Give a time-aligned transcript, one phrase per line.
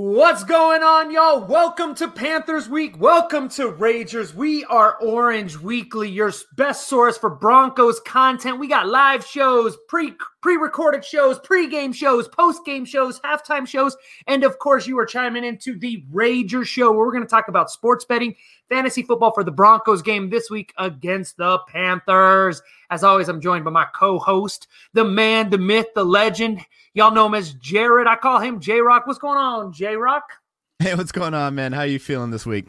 [0.00, 1.44] What's going on, y'all?
[1.44, 2.96] Welcome to Panthers Week.
[3.00, 4.32] Welcome to Ragers.
[4.32, 8.60] We are Orange Weekly, your best source for Broncos content.
[8.60, 13.96] We got live shows, pre pre-recorded shows, pre-game shows, post-game shows, halftime shows,
[14.26, 17.48] and of course, you are chiming into the Rager show where we're going to talk
[17.48, 18.34] about sports betting,
[18.68, 22.62] fantasy football for the Broncos game this week against the Panthers.
[22.90, 26.60] As always, I'm joined by my co-host, the man, the myth, the legend.
[26.94, 28.06] Y'all know him as Jared.
[28.06, 29.06] I call him J Rock.
[29.06, 30.24] What's going on, J Rock?
[30.78, 31.72] Hey, what's going on, man?
[31.72, 32.66] How are you feeling this week?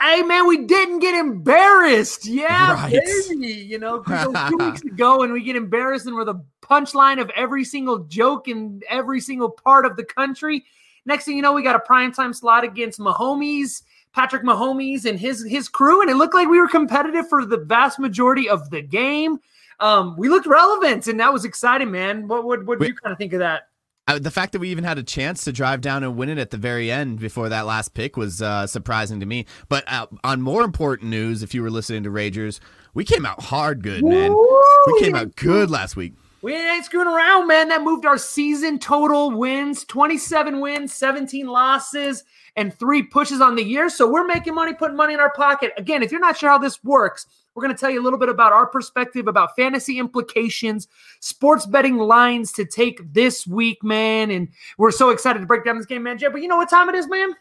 [0.00, 2.26] Hey, man, we didn't get embarrassed.
[2.26, 2.92] Yeah, right.
[2.92, 3.46] baby.
[3.46, 7.64] You know, two weeks ago, and we get embarrassed, and we're the punchline of every
[7.64, 10.64] single joke in every single part of the country.
[11.04, 13.82] Next thing you know, we got a primetime slot against Mahomes,
[14.14, 17.58] Patrick Mahomes, and his his crew, and it looked like we were competitive for the
[17.58, 19.38] vast majority of the game
[19.82, 22.28] um, we looked relevant, and that was exciting, man.
[22.28, 23.68] What would what, what you kind of think of that?
[24.08, 26.36] Uh, the fact that we even had a chance to drive down and win it
[26.36, 29.46] at the very end before that last pick was uh, surprising to me.
[29.68, 32.58] But uh, on more important news, if you were listening to Ragers,
[32.94, 34.32] we came out hard good, man.
[34.32, 34.62] Woo!
[34.88, 36.14] We came out good last week.
[36.42, 37.68] We ain't screwing around, man.
[37.68, 42.24] That moved our season total wins 27 wins, 17 losses,
[42.56, 43.88] and three pushes on the year.
[43.88, 45.70] So we're making money, putting money in our pocket.
[45.76, 48.18] Again, if you're not sure how this works, we're going to tell you a little
[48.18, 50.88] bit about our perspective about fantasy implications,
[51.20, 54.30] sports betting lines to take this week, man.
[54.30, 56.18] And we're so excited to break down this game, man.
[56.18, 57.34] Jay, but you know what time it is, man?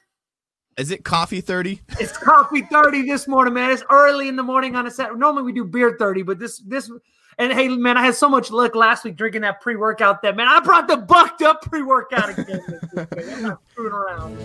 [0.78, 1.82] Is it coffee 30?
[2.00, 3.72] It's coffee 30 this morning, man.
[3.72, 5.18] It's early in the morning on a set.
[5.18, 6.92] Normally we do beer 30, but this this
[7.38, 10.48] and hey, man, I had so much luck last week drinking that pre-workout that man,
[10.48, 12.62] I brought the bucked up pre-workout again.
[12.98, 14.38] I'm not screwing around.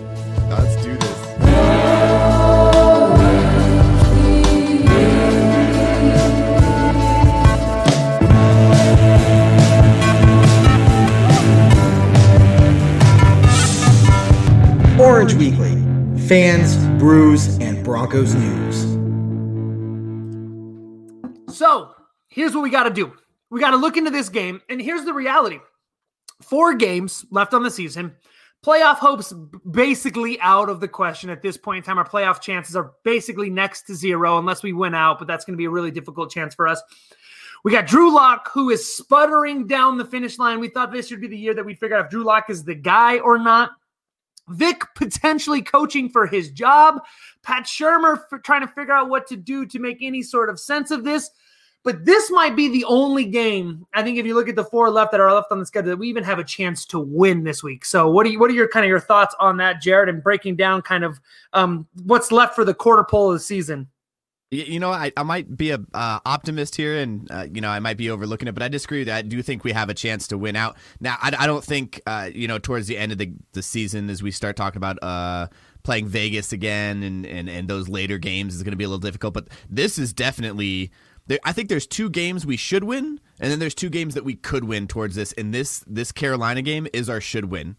[0.51, 1.26] Let's do this.
[15.07, 15.71] Orange Weekly
[16.27, 18.83] fans, brews, and Broncos news.
[21.57, 21.95] So,
[22.27, 23.13] here's what we got to do
[23.49, 25.61] we got to look into this game, and here's the reality
[26.43, 28.17] four games left on the season.
[28.65, 29.33] Playoff hopes
[29.71, 31.99] basically out of the question at this point in time.
[31.99, 35.55] Our playoff chances are basically next to zero unless we win out, but that's going
[35.55, 36.83] to be a really difficult chance for us.
[37.63, 40.59] We got Drew Lock, who is sputtering down the finish line.
[40.59, 42.65] We thought this should be the year that we figure out if Drew Lock is
[42.65, 43.71] the guy or not.
[44.49, 47.01] Vic potentially coaching for his job.
[47.43, 50.91] Pat Shurmur trying to figure out what to do to make any sort of sense
[50.91, 51.31] of this.
[51.87, 53.87] But this might be the only game.
[53.95, 55.91] I think if you look at the four left that are left on the schedule,
[55.91, 57.85] that we even have a chance to win this week.
[57.85, 60.21] So, what are you, what are your kind of your thoughts on that, Jared, and
[60.21, 61.21] breaking down kind of
[61.53, 63.87] um, what's left for the quarter pole of the season?
[64.53, 67.81] You know, I, I might be a uh, optimist here, and uh, you know, I
[67.81, 69.17] might be overlooking it, but I disagree with that.
[69.17, 70.77] I do think we have a chance to win out.
[71.01, 74.09] Now, I, I don't think uh, you know towards the end of the, the season,
[74.09, 75.49] as we start talking about uh,
[75.83, 79.01] playing Vegas again, and, and and those later games is going to be a little
[79.01, 79.35] difficult.
[79.35, 80.93] But this is definitely.
[81.27, 84.25] There, I think there's two games we should win, and then there's two games that
[84.25, 85.33] we could win towards this.
[85.33, 87.75] And this this Carolina game is our should win.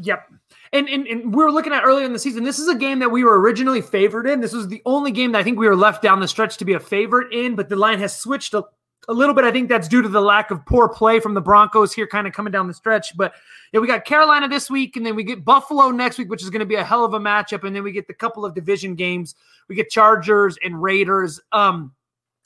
[0.00, 0.32] Yep.
[0.72, 2.42] And, and, and, we were looking at earlier in the season.
[2.42, 4.40] This is a game that we were originally favored in.
[4.40, 6.64] This was the only game that I think we were left down the stretch to
[6.64, 8.64] be a favorite in, but the line has switched a,
[9.08, 9.44] a little bit.
[9.44, 12.26] I think that's due to the lack of poor play from the Broncos here, kind
[12.26, 13.16] of coming down the stretch.
[13.16, 13.34] But
[13.72, 16.50] yeah, we got Carolina this week, and then we get Buffalo next week, which is
[16.50, 17.64] going to be a hell of a matchup.
[17.64, 19.34] And then we get the couple of division games.
[19.68, 21.40] We get Chargers and Raiders.
[21.52, 21.92] Um,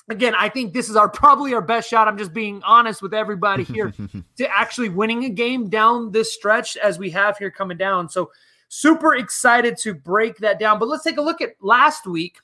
[0.08, 2.08] again, I think this is our probably our best shot.
[2.08, 3.92] I'm just being honest with everybody here
[4.36, 8.08] to actually winning a game down this stretch as we have here coming down.
[8.08, 8.30] So
[8.68, 10.78] super excited to break that down.
[10.78, 12.38] But let's take a look at last week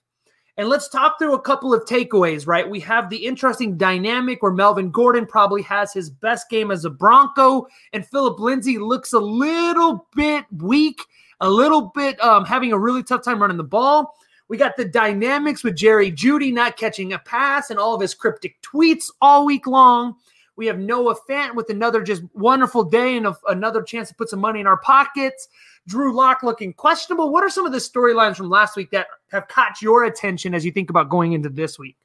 [0.57, 2.69] and let's talk through a couple of takeaways, right?
[2.69, 6.91] We have the interesting dynamic where Melvin Gordon probably has his best game as a
[6.91, 11.01] Bronco, and Phillip Lindsay looks a little bit weak,
[11.41, 14.15] a little bit um, having a really tough time running the ball.
[14.55, 18.15] We got the dynamics with Jerry Jeudy not catching a pass and all of his
[18.15, 20.15] cryptic tweets all week long.
[20.55, 24.29] We have Noah Fant with another just wonderful day and a, another chance to put
[24.29, 25.49] some money in our pockets.
[25.89, 27.33] Drew Lock looking questionable.
[27.33, 30.65] What are some of the storylines from last week that have caught your attention as
[30.65, 31.97] you think about going into this week?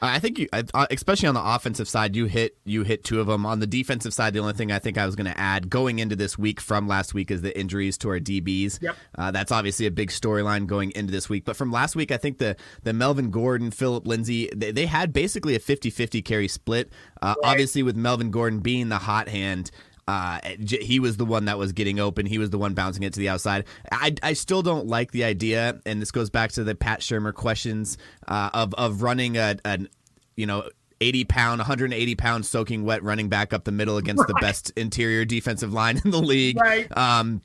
[0.00, 3.26] I think you, uh, especially on the offensive side, you hit you hit two of
[3.26, 3.44] them.
[3.44, 5.98] On the defensive side, the only thing I think I was going to add going
[5.98, 8.80] into this week from last week is the injuries to our DBs.
[8.80, 8.96] Yep.
[9.16, 11.44] Uh, that's obviously a big storyline going into this week.
[11.44, 15.12] But from last week, I think the the Melvin Gordon, Phillip Lindsay, they, they had
[15.12, 16.92] basically a 50-50 carry split.
[17.20, 17.50] Uh, right.
[17.50, 19.72] Obviously, with Melvin Gordon being the hot hand,
[20.08, 22.24] uh, he was the one that was getting open.
[22.24, 23.66] He was the one bouncing it to the outside.
[23.92, 27.34] I, I still don't like the idea, and this goes back to the Pat Shurmur
[27.34, 29.86] questions uh, of of running a, an
[30.34, 30.66] you know
[31.02, 34.28] 80 pound, 180 pound soaking wet running back up the middle against right.
[34.28, 36.58] the best interior defensive line in the league.
[36.58, 36.96] Right.
[36.96, 37.42] Um,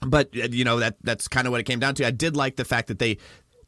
[0.00, 2.06] but you know that that's kind of what it came down to.
[2.06, 3.18] I did like the fact that they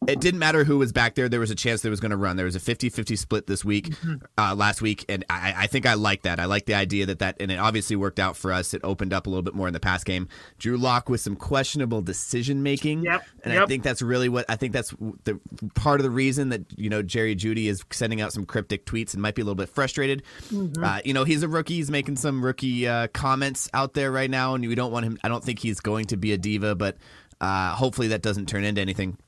[0.06, 1.28] it didn't matter who was back there.
[1.28, 2.36] There was a chance there was going to run.
[2.36, 4.14] There was a 50-50 split this week, mm-hmm.
[4.36, 6.38] uh, last week, and I, I, think I like that.
[6.38, 8.74] I like the idea that that, and it obviously worked out for us.
[8.74, 10.28] It opened up a little bit more in the past game.
[10.58, 13.24] Drew Lock with some questionable decision making, yep.
[13.42, 13.64] and yep.
[13.64, 14.90] I think that's really what I think that's
[15.24, 15.40] the
[15.74, 19.14] part of the reason that you know Jerry Jeudy is sending out some cryptic tweets
[19.14, 20.22] and might be a little bit frustrated.
[20.50, 20.82] Mm-hmm.
[20.82, 21.74] Uh, you know, he's a rookie.
[21.74, 25.18] He's making some rookie uh, comments out there right now, and we don't want him.
[25.22, 26.96] I don't think he's going to be a diva, but
[27.40, 29.18] uh, hopefully that doesn't turn into anything.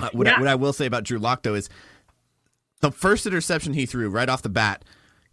[0.00, 0.36] Uh, what, yeah.
[0.36, 1.68] I, what I will say about Drew Lock though is
[2.80, 4.84] the first interception he threw right off the bat.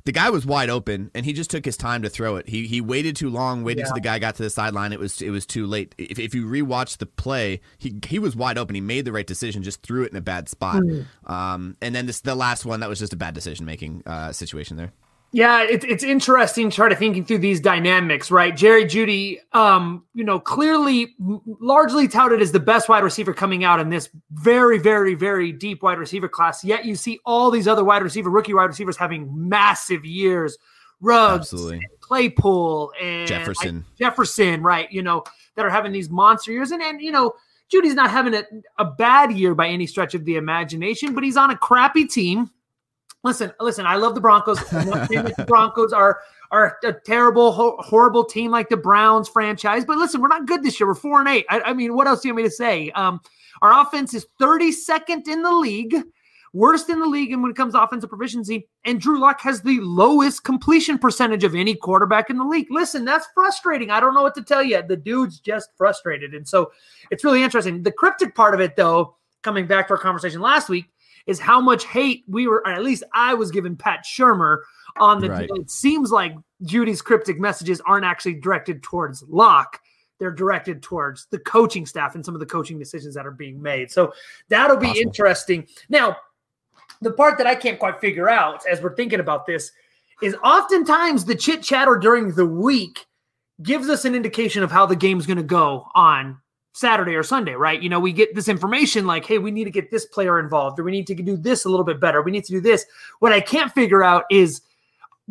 [0.05, 2.47] The guy was wide open, and he just took his time to throw it.
[2.47, 3.85] He he waited too long, waited yeah.
[3.85, 4.93] till the guy got to the sideline.
[4.93, 5.95] It was it was too late.
[5.97, 8.75] If, if you rewatch the play, he he was wide open.
[8.75, 10.83] He made the right decision, just threw it in a bad spot.
[10.83, 11.05] Mm.
[11.25, 14.31] Um, and then this the last one that was just a bad decision making uh,
[14.31, 14.93] situation there.
[15.35, 18.55] Yeah, it, it's interesting to try to thinking through these dynamics, right?
[18.55, 21.13] Jerry Jeudy, um, you know, clearly
[21.59, 25.83] largely touted as the best wide receiver coming out in this very, very, very deep
[25.83, 26.63] wide receiver class.
[26.63, 30.57] Yet you see all these other wide receiver, rookie wide receivers having massive years.
[31.01, 31.79] Ruggs, Absolutely.
[31.79, 34.89] And Claypool, and Jefferson, Jefferson, right?
[34.89, 37.33] You know, that are having these monster years, and and you know,
[37.69, 38.45] Jeudy's not having a,
[38.77, 42.51] a bad year by any stretch of the imagination, but he's on a crappy team
[43.25, 43.87] Listen, listen.
[43.87, 44.59] I love the Broncos.
[44.69, 46.19] the Broncos are
[46.51, 49.83] are a terrible, ho- horrible team like the Browns franchise.
[49.83, 50.85] But listen, we're not good this year.
[50.85, 51.43] We're four and eight.
[51.49, 52.91] I, I mean, what else do you want me to say?
[52.91, 53.19] Um,
[53.63, 55.95] our offense is 32nd in the league,
[56.53, 58.67] worst in the league, and when it comes to offensive proficiency.
[58.83, 62.67] And Drew Lock has the lowest completion percentage of any quarterback in the league.
[62.69, 63.89] Listen, that's frustrating.
[63.89, 64.83] I don't know what to tell you.
[64.87, 66.71] The dude's just frustrated, and so
[67.09, 67.81] it's really interesting.
[67.81, 70.91] The cryptic part of it, though, coming back to our conversation last week
[71.27, 74.59] is how much hate we were, or at least I was giving Pat Shurmur
[74.97, 75.29] on the.
[75.29, 75.49] Right.
[75.55, 79.79] It seems like Jeudy's cryptic messages aren't actually directed towards Lock.
[80.19, 83.61] They're directed towards the coaching staff and some of the coaching decisions that are being
[83.61, 83.91] made.
[83.91, 84.13] So
[84.49, 85.01] that'll be Possible.
[85.01, 85.67] interesting.
[85.89, 86.15] Now,
[87.01, 89.71] the part that I can't quite figure out as we're thinking about this
[90.21, 93.05] is oftentimes the chit chatter during the week
[93.61, 96.37] gives us an indication of how the game's going to go on
[96.75, 97.81] Saturday or Sunday, right?
[97.81, 100.77] You know, we get this information like, hey, we need to get this player involved,
[100.77, 102.21] or we need to do this a little bit better.
[102.21, 102.85] We need to do this.
[103.19, 104.59] What I can't figure out is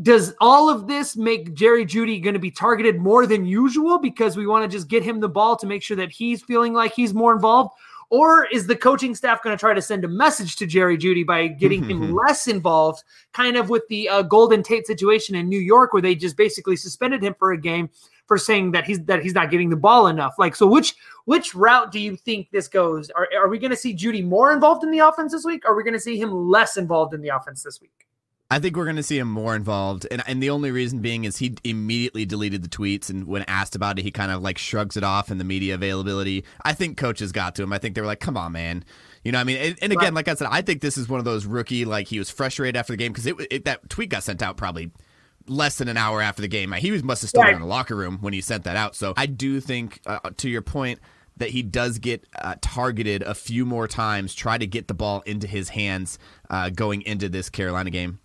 [0.00, 4.38] does all of this make Jerry Jeudy going to be targeted more than usual because
[4.38, 6.94] we want to just get him the ball to make sure that he's feeling like
[6.94, 7.75] he's more involved?
[8.08, 11.26] Or is the coaching staff going to try to send a message to Jerry Jeudy
[11.26, 13.02] by getting him less involved,
[13.35, 16.76] kind of with the uh, Golden Tate situation in New York, where they just basically
[16.76, 17.91] suspended him for a game
[18.26, 20.35] for saying that he's that he's not getting the ball enough.
[20.38, 20.94] Like, so which
[21.25, 23.11] which route do you think this goes?
[23.11, 25.65] Are, are we going to see Jeudy more involved in the offense this week?
[25.65, 28.05] Or are we going to see him less involved in the offense this week?
[28.50, 31.25] I think we're going to see him more involved, and and the only reason being
[31.25, 34.59] is he immediately deleted the tweets, and when asked about it, he kind of like
[34.59, 36.44] shrugs it off in the media availability.
[36.62, 37.73] I think coaches got to him.
[37.73, 38.85] I think they were like, "Come on, man."
[39.25, 40.15] You know, I mean, and, and again, right.
[40.15, 42.77] like I said, I think this is one of those rookie like he was frustrated
[42.77, 44.91] after the game because it, it, that tweet got sent out probably
[45.47, 46.73] less than an hour after the game.
[46.73, 47.55] He was must have still right.
[47.55, 48.94] in the locker room when he sent that out.
[48.94, 51.00] So I do think, uh, to your point,
[51.37, 55.23] that he does get uh, targeted a few more times, try to get the ball
[55.27, 56.19] into his hands
[56.51, 58.21] uh, going into this Carolina game.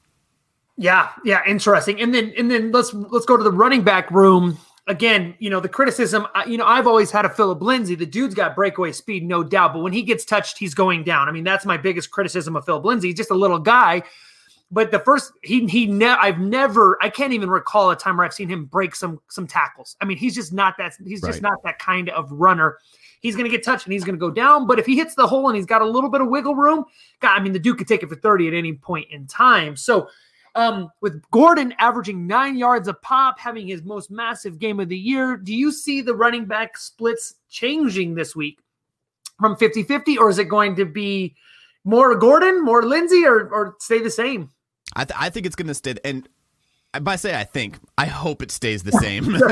[0.77, 1.99] Yeah, yeah, interesting.
[1.99, 4.57] And then and then let's let's go to the running back room
[4.87, 5.35] again.
[5.39, 6.25] You know the criticism.
[6.47, 7.95] You know I've always had a Phillip Lindsay.
[7.95, 9.73] The dude's got breakaway speed, no doubt.
[9.73, 11.27] But when he gets touched, he's going down.
[11.27, 13.09] I mean that's my biggest criticism of Phillip Lindsay.
[13.09, 14.03] He's just a little guy
[14.71, 18.25] but the first he he ne- I've never I can't even recall a time where
[18.25, 19.95] I've seen him break some some tackles.
[20.01, 22.77] I mean, he's just not that he's just not that kind of runner.
[23.21, 25.15] He's going to get touched and he's going to go down, but if he hits
[25.15, 26.85] the hole and he's got a little bit of wiggle room,
[27.19, 29.75] God, I mean, the dude could take it for 30 at any point in time.
[29.75, 30.07] So,
[30.55, 34.97] um, with Gordon averaging nine yards a pop, having his most massive game of the
[34.97, 38.59] year, do you see the running back splits changing this week
[39.37, 41.35] from 50 50, or is it going to be
[41.83, 44.49] more Gordon, more Lindsay, or, or stay the same?
[44.95, 45.95] I, th- I think it's going to stay.
[46.03, 46.27] And
[47.01, 49.35] by say I think, I hope it stays the same.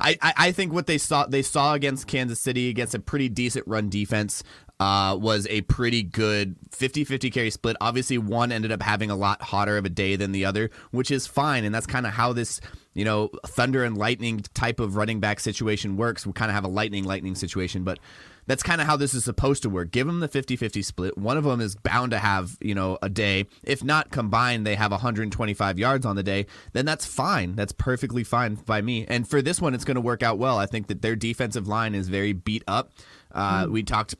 [0.00, 3.28] I, I, I think what they saw they saw against Kansas City against a pretty
[3.28, 4.42] decent run defense
[4.78, 7.76] uh, was a pretty good 50-50 carry split.
[7.80, 11.10] Obviously, one ended up having a lot hotter of a day than the other, which
[11.10, 12.60] is fine, and that's kind of how this
[12.96, 16.26] you know thunder and lightning type of running back situation works.
[16.26, 17.98] We kind of have a lightning lightning situation, but
[18.46, 19.90] that's kind of how this is supposed to work.
[19.90, 21.18] Give them the 50-50 split.
[21.18, 23.46] One of them is bound to have, you know, a day.
[23.64, 27.54] If not combined, they have 125 yards on the day, then that's fine.
[27.56, 29.04] That's perfectly fine by me.
[29.06, 30.58] And for this one, it's going to work out well.
[30.58, 32.92] I think that their defensive line is very beat up.
[33.32, 33.72] Uh, mm.
[33.72, 34.14] We talked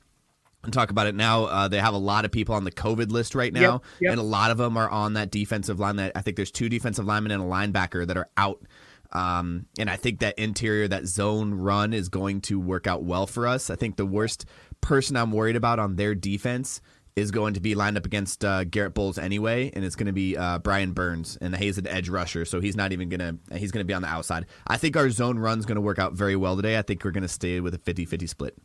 [0.66, 1.44] and talk about it now.
[1.44, 4.12] Uh, they have a lot of people on the COVID list right now, yep, yep.
[4.12, 5.96] and a lot of them are on that defensive line.
[5.96, 8.60] That I think there's two defensive linemen and a linebacker that are out
[9.12, 13.26] Um, and I think that interior, that zone run is going to work out well
[13.26, 13.70] for us.
[13.70, 14.44] I think the worst
[14.80, 16.80] person I'm worried about on their defense
[17.14, 20.12] is going to be lined up against uh, Garett Bolles anyway, and it's going to
[20.12, 23.56] be uh, Brian Burns, and he's an edge rusher, so he's not even going to
[23.56, 24.44] he's going to be on the outside.
[24.66, 26.76] I think our zone run's going to work out very well today.
[26.78, 28.58] I think we're going to stay with a 50-50 split.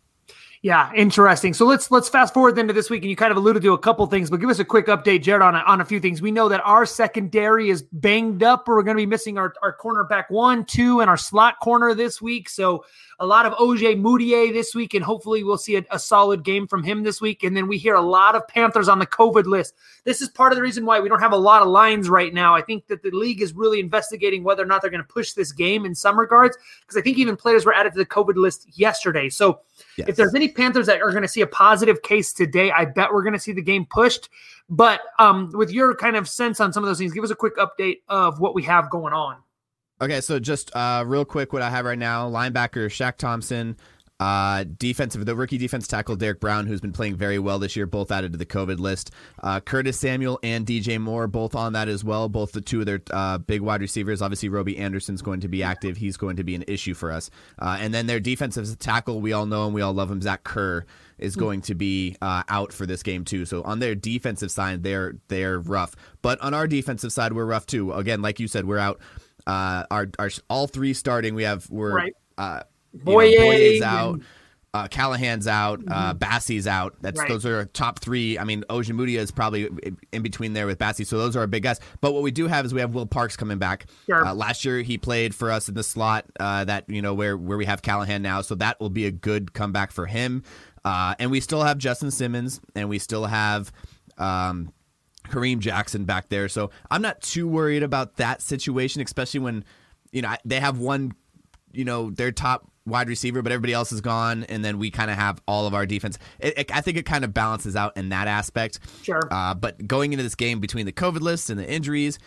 [0.63, 1.55] Yeah, interesting.
[1.55, 3.73] So let's let's fast forward then to this week, and you kind of alluded to
[3.73, 5.99] a couple things, but give us a quick update, Jared, on a, on a few
[5.99, 6.21] things.
[6.21, 8.69] We know that our secondary is banged up.
[8.69, 11.95] Or we're going to be missing our our cornerback one, two, and our slot corner
[11.95, 12.47] this week.
[12.47, 12.85] So
[13.21, 16.83] a lot of Ojemudia this week, and hopefully we'll see a, a, solid game from
[16.83, 17.43] him this week.
[17.43, 19.75] And then we hear a lot of Panthers on the COVID list.
[20.05, 22.33] This is part of the reason why we don't have a lot of lines right
[22.33, 22.55] now.
[22.55, 25.33] I think that the league is really investigating whether or not they're going to push
[25.33, 28.37] this game in some regards, because I think even players were added to the COVID
[28.37, 29.29] list yesterday.
[29.29, 29.59] So
[29.97, 30.09] yes.
[30.09, 33.11] if there's any Panthers that are going to see a positive case today, I bet
[33.11, 34.29] we're going to see the game pushed.
[34.69, 37.35] But um, with your kind of sense on some of those things, give us a
[37.35, 39.37] quick update of what we have going on.
[40.01, 43.77] Okay, so just uh, real quick, what I have right now: linebacker Shaq Thompson,
[44.21, 47.87] uh, defensive, the rookie defense tackle Derrick Brown, who's been playing very well this year,
[47.87, 49.09] both added to the COVID list.
[49.41, 52.29] Uh, Curtis Samuel and DJ Moore, both on that as well.
[52.29, 54.21] Both the two of their uh, big wide receivers.
[54.21, 55.97] Obviously, Robbie Anderson's going to be active.
[55.97, 57.31] He's going to be an issue for us.
[57.57, 60.43] Uh, and then their defensive tackle, we all know him, we all love him, Zach
[60.43, 60.85] Kerr
[61.17, 61.39] is hmm.
[61.39, 63.45] going to be uh, out for this game too.
[63.45, 65.95] So on their defensive side, they're they're rough.
[66.21, 67.91] But on our defensive side, we're rough too.
[67.91, 68.99] Again, like you said, we're out.
[69.47, 71.33] Uh, our our all three starting.
[71.33, 72.13] We have we're right.
[72.37, 72.61] uh,
[72.95, 73.31] Bouye,
[73.73, 74.21] you know, out.
[74.73, 75.81] Uh, Callahan's out.
[75.85, 76.17] Uh, mm-hmm.
[76.17, 76.95] Bassey's out.
[77.01, 77.27] That's right.
[77.27, 78.39] those are top three.
[78.39, 79.69] I mean, Ojemudia is probably
[80.13, 81.05] in between there with Bassey.
[81.05, 81.81] So those are our big guys.
[81.99, 83.87] But what we do have is we have Will Parks coming back.
[84.05, 84.25] Sure.
[84.25, 87.35] Uh, last year he played for us in the slot uh, that you know where
[87.35, 88.41] where we have Callahan now.
[88.41, 90.43] So that will be a good comeback for him.
[90.85, 93.71] Uh, and we still have Justin Simmons, and we still have.
[94.17, 94.71] Um,
[95.27, 96.49] Kareem Jackson back there.
[96.49, 99.63] So I'm not too worried about that situation, especially when,
[100.11, 101.13] you know, they have one,
[101.71, 105.11] you know, their top wide receiver, but everybody else is gone, and then we kind
[105.11, 106.17] of have all of our defense.
[106.39, 108.79] It, it, I think it kind of balances out in that aspect.
[109.03, 109.21] Sure.
[109.29, 112.17] Uh, but going into this game between the COVID lists and the injuries,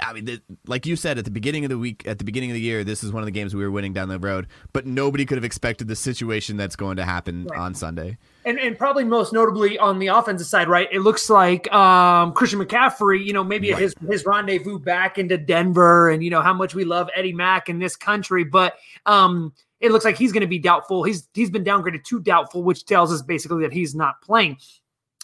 [0.00, 2.50] I mean, the, like you said at the beginning of the week, at the beginning
[2.50, 4.46] of the year, this is one of the games we were winning down the road.
[4.72, 7.60] But nobody could have expected the situation that's going to happen right.
[7.60, 8.18] on Sunday.
[8.44, 10.88] And and probably most notably on the offensive side, right?
[10.90, 13.82] It looks like um, Christian McCaffrey, you know, maybe right.
[13.82, 17.68] his his rendezvous back into Denver, and you know how much we love Eddie Mack
[17.68, 18.74] in this country, but
[19.06, 21.02] um, it looks like he's going to be doubtful.
[21.02, 24.56] He's he's been downgraded to doubtful, which tells us basically that he's not playing.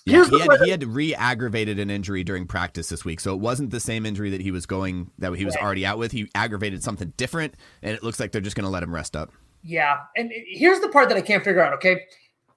[0.04, 3.70] Yeah, he had, he had re-aggravated an injury during practice this week, so it wasn't
[3.70, 6.12] the same injury that he was going that he was already out with.
[6.12, 9.14] He aggravated something different, and it looks like they're just going to let him rest
[9.14, 9.30] up.
[9.62, 11.74] Yeah, and here's the part that I can't figure out.
[11.74, 12.04] Okay,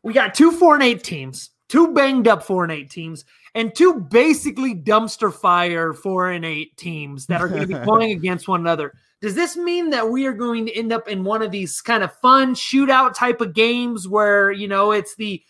[0.02, 3.24] we got two four and eight teams, two banged up four and eight teams,
[3.56, 8.12] and two basically dumpster fire four and eight teams that are going to be playing
[8.12, 8.94] against one another.
[9.22, 12.04] Does this mean that we are going to end up in one of these kind
[12.04, 15.42] of fun shootout type of games where you know it's the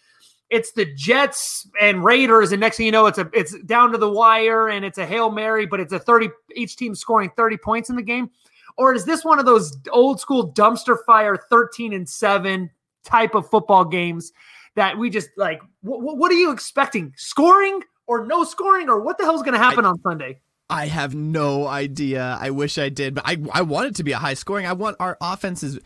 [0.52, 3.98] it's the Jets and Raiders, and next thing you know, it's a it's down to
[3.98, 7.58] the wire and it's a hail mary, but it's a thirty each team scoring thirty
[7.58, 8.30] points in the game,
[8.78, 12.70] or is this one of those old school dumpster fire thirteen and seven
[13.04, 14.32] type of football games
[14.76, 15.62] that we just like?
[15.84, 17.14] W- what are you expecting?
[17.16, 20.42] Scoring or no scoring, or what the hell is going to happen I, on Sunday?
[20.70, 22.38] I have no idea.
[22.40, 24.66] I wish I did, but I I want it to be a high scoring.
[24.66, 25.80] I want our offenses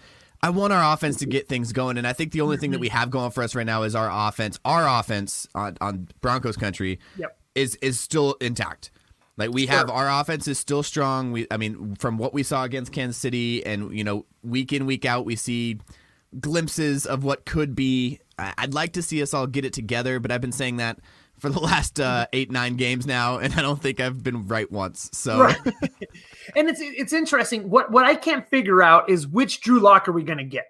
[0.46, 2.80] I want our offense to get things going, and I think the only thing that
[2.80, 4.60] we have going for us right now is our offense.
[4.64, 7.36] Our offense on, on Broncos country yep.
[7.56, 8.92] is is still intact.
[9.38, 9.76] Like we sure.
[9.76, 11.32] have our offense is still strong.
[11.32, 14.86] We, I mean, from what we saw against Kansas City, and you know, week in
[14.86, 15.80] week out, we see
[16.40, 18.20] glimpses of what could be.
[18.38, 21.00] I'd like to see us all get it together, but I've been saying that
[21.40, 24.72] for the last uh, eight nine games now, and I don't think I've been right
[24.72, 25.10] once.
[25.14, 25.58] So, right.
[26.56, 27.70] and it's it's interesting.
[27.70, 30.66] What what I can't figure out is which Drew Lock are we going to get?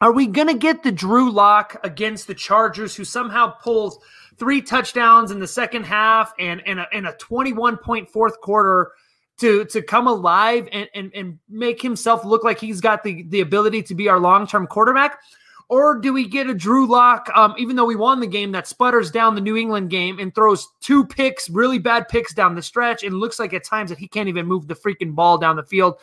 [0.00, 3.98] Are we going to get the Drew Lock against the Chargers, who somehow pulls
[4.38, 8.40] three touchdowns in the second half and and a, and a twenty one point fourth
[8.40, 8.92] quarter?
[9.40, 13.42] To, to come alive and, and, and make himself look like he's got the, the
[13.42, 15.18] ability to be our long term quarterback?
[15.68, 18.68] Or do we get a Drew Lock, um, even though we won the game, that
[18.68, 22.62] sputters down the New England game and throws two picks, really bad picks down the
[22.62, 25.56] stretch, and looks like at times that he can't even move the freaking ball down
[25.56, 25.96] the field?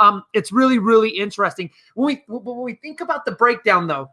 [0.00, 1.70] Um, it's really, really interesting.
[1.94, 4.10] When we when we think about the breakdown, though,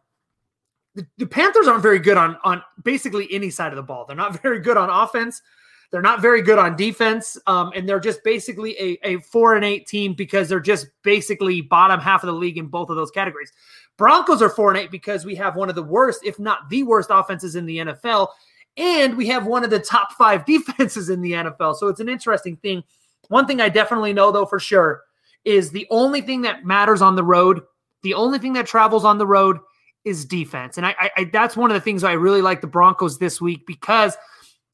[0.94, 4.06] the, the Panthers aren't very good on on basically any side of the ball.
[4.06, 5.42] They're not very good on offense.
[5.92, 9.66] They're not very good on defense, um, and they're just basically a, a four and
[9.66, 13.12] eight team because they're just basically bottom half of the league in both of those
[13.12, 13.52] categories.
[13.98, 16.84] Broncos are four and eight because we have one of the worst, if not the
[16.84, 18.30] worst, offenses in the NFL,
[18.78, 21.76] and we have one of the top five defenses in the NFL.
[21.76, 22.84] So it's an interesting thing.
[23.28, 25.04] One thing I definitely know, though, for sure,
[25.44, 27.62] is the only thing that matters on the road,
[28.04, 29.58] the only thing that travels on the road
[30.06, 30.78] is defense.
[30.78, 33.68] And I, I, that's one of the things I really like the Broncos this week
[33.68, 34.18] because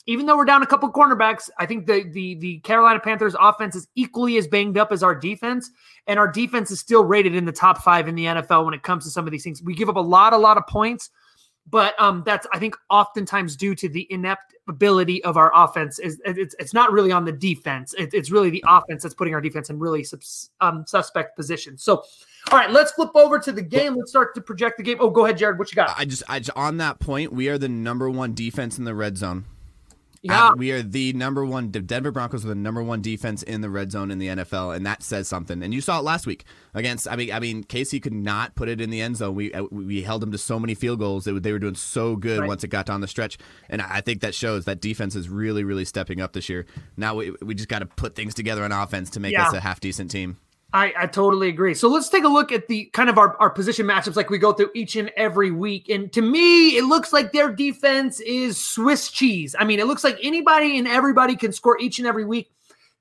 [0.08, 3.76] even though we're down a couple cornerbacks, I think the the the Carolina Panthers offense
[3.76, 5.70] is equally as banged up as our defense,
[6.08, 8.84] and our defense is still rated in the top five in the NFL when it
[8.84, 9.62] comes to some of these things.
[9.62, 11.10] We give up a lot, a lot of points,
[11.70, 16.00] but um, that's I think oftentimes due to the inept ability of our offense.
[16.00, 17.94] Is it's it's not really on the defense.
[17.98, 21.84] It, it's really the offense that's putting our defense in really subs, um, suspect positions.
[21.84, 22.04] So.
[22.50, 23.96] All right, let's flip over to the game.
[23.96, 25.00] Let's start to project the game.
[25.02, 25.60] Oh, go ahead, Jared.
[25.60, 25.94] What you got?
[25.98, 28.96] I just, I just on that point, we are the number one defense in the
[28.96, 29.44] red zone.
[30.22, 30.54] Yeah.
[30.54, 31.72] we are the number one.
[31.72, 34.76] The Denver Broncos are the number one defense in the red zone in the NFL,
[34.76, 35.62] and that says something.
[35.64, 36.44] And you saw it last week
[36.74, 37.08] against.
[37.08, 39.36] I mean, I mean, KC could not put it in the end zone.
[39.36, 41.26] We uh, we held them to so many field goals.
[41.26, 42.48] They, they were doing so good Right.
[42.48, 43.38] once it got down the stretch,
[43.70, 46.66] and I think that shows that defense is really, really stepping up this year.
[46.98, 49.48] Now we we just got to put things together on offense to make Yeah.
[49.48, 50.38] us a half decent team.
[50.74, 51.74] I, I totally agree.
[51.74, 54.38] So let's take a look at the kind of our, our position matchups like we
[54.38, 55.88] go through each and every week.
[55.90, 59.56] And to me, it looks like their defense is Swiss cheese.
[59.58, 62.52] I mean, it looks like anybody and everybody can score each and every week.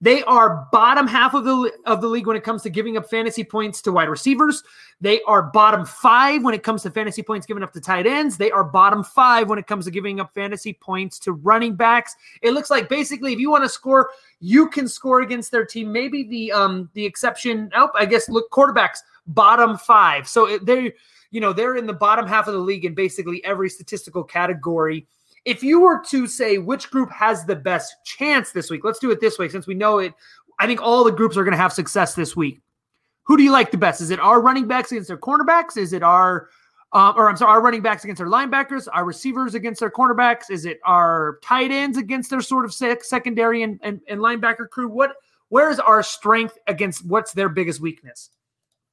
[0.03, 3.09] They are bottom half of the of the league when it comes to giving up
[3.09, 4.63] fantasy points to wide receivers.
[5.01, 8.37] They are bottom five when it comes to fantasy points given up to tight ends.
[8.37, 12.15] They are bottom five when it comes to giving up fantasy points to running backs.
[12.43, 15.93] It looks like basically if you want to score, you can score against their team.
[15.93, 17.71] Maybe the um the exception.
[17.75, 20.29] Oh, I guess look quarterbacks bottom five.
[20.29, 20.93] So it- they
[21.31, 25.07] you know they're in the bottom half of the league in basically every statistical category.
[25.47, 29.13] If you were to say which group has the best chance this week, let's do
[29.13, 30.13] it this way since we know it.
[30.59, 32.61] I think all the groups are going to have success this week.
[33.23, 34.01] Who do you like the best?
[34.01, 35.77] Is it our running backs against their cornerbacks?
[35.77, 36.49] Is it our,
[36.93, 38.89] um, or I'm sorry, our running backs against their linebackers?
[38.93, 40.51] Our receivers against their cornerbacks?
[40.51, 44.69] Is it our tight ends against their sort of sec- secondary and, and, and linebacker
[44.69, 44.89] crew?
[44.89, 45.15] What,
[45.49, 48.31] where is our strength against what's their biggest weakness?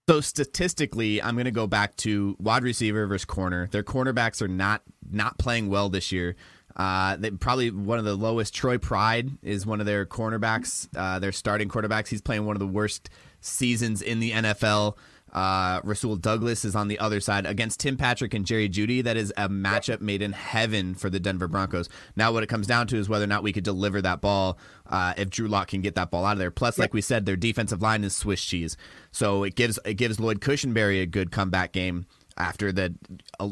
[0.10, 3.68] So statistically, I'm going to go back to wide receiver versus corner.
[3.68, 6.36] Their cornerbacks are not not playing well this year.
[6.76, 8.54] Uh, they probably one of the lowest.
[8.54, 10.90] Troy Pride is one of their cornerbacks.
[10.94, 12.10] Uh, their starting quarterbacks.
[12.10, 14.98] He's playing one of the worst seasons in the NFL.
[15.34, 19.04] Uh, Rasul Douglas is on the other side against Tim Patrick and Jerry Jeudy.
[19.04, 21.90] That is a matchup made in heaven for the Denver Broncos.
[22.16, 24.58] Now, what it comes down to is whether or not we could deliver that ball.
[24.86, 26.52] Uh, if Drew Lock can get that ball out of there.
[26.52, 28.78] Plus, like we said, their defensive line is Swiss cheese,
[29.12, 32.06] so it gives it gives Lloyd Cushenberry a good comeback game
[32.38, 32.94] after the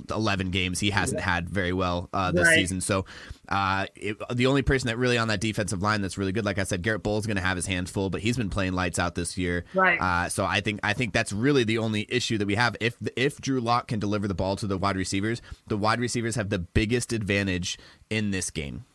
[0.09, 2.55] 11 games he hasn't had very well uh, this Right.
[2.55, 2.81] season.
[2.81, 3.05] So
[3.49, 6.57] uh, it, the only person that really on that defensive line that's really good, like
[6.57, 8.97] I said, Garett Bolles going to have his hands full, but he's been playing lights
[8.99, 9.65] out this year.
[9.73, 9.99] Right.
[9.99, 12.75] Uh, so I think I think that's really the only issue that we have.
[12.79, 16.35] If if Drew Lock can deliver the ball to the wide receivers, the wide receivers
[16.35, 17.77] have the biggest advantage
[18.09, 18.85] in this game.